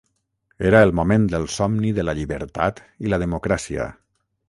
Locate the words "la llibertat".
2.09-2.85